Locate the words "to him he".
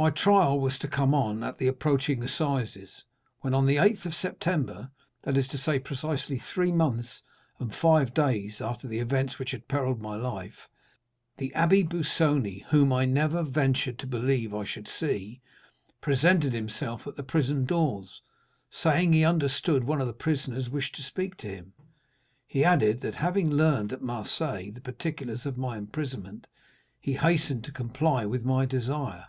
21.38-22.62